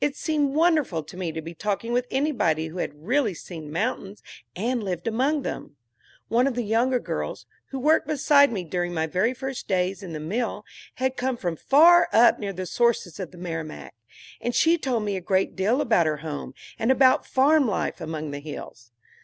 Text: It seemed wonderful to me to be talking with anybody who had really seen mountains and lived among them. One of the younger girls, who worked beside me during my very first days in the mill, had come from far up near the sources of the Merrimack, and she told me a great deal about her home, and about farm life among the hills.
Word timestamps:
It 0.03 0.15
seemed 0.15 0.55
wonderful 0.55 1.03
to 1.03 1.15
me 1.15 1.31
to 1.31 1.43
be 1.43 1.53
talking 1.53 1.93
with 1.93 2.07
anybody 2.09 2.69
who 2.69 2.79
had 2.79 3.05
really 3.05 3.35
seen 3.35 3.71
mountains 3.71 4.23
and 4.55 4.83
lived 4.83 5.05
among 5.05 5.43
them. 5.43 5.75
One 6.27 6.47
of 6.47 6.55
the 6.55 6.63
younger 6.63 6.97
girls, 6.97 7.45
who 7.67 7.77
worked 7.77 8.07
beside 8.07 8.51
me 8.51 8.63
during 8.63 8.95
my 8.95 9.05
very 9.05 9.35
first 9.35 9.67
days 9.67 10.01
in 10.01 10.13
the 10.13 10.19
mill, 10.19 10.65
had 10.95 11.15
come 11.17 11.37
from 11.37 11.55
far 11.55 12.09
up 12.11 12.39
near 12.39 12.51
the 12.51 12.65
sources 12.65 13.19
of 13.19 13.29
the 13.29 13.37
Merrimack, 13.37 13.93
and 14.41 14.55
she 14.55 14.75
told 14.75 15.03
me 15.03 15.15
a 15.17 15.21
great 15.21 15.55
deal 15.55 15.81
about 15.81 16.07
her 16.07 16.17
home, 16.25 16.55
and 16.79 16.91
about 16.91 17.27
farm 17.27 17.67
life 17.67 18.01
among 18.01 18.31
the 18.31 18.39
hills. 18.39 18.89